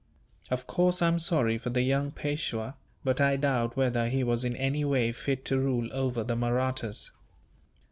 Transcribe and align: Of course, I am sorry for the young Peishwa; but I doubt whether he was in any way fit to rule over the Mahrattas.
Of 0.49 0.65
course, 0.65 0.99
I 1.03 1.07
am 1.09 1.19
sorry 1.19 1.59
for 1.59 1.69
the 1.69 1.83
young 1.83 2.09
Peishwa; 2.09 2.73
but 3.03 3.21
I 3.21 3.35
doubt 3.35 3.77
whether 3.77 4.09
he 4.09 4.23
was 4.23 4.43
in 4.43 4.55
any 4.55 4.83
way 4.83 5.11
fit 5.11 5.45
to 5.45 5.59
rule 5.59 5.89
over 5.91 6.23
the 6.23 6.35
Mahrattas. 6.35 7.11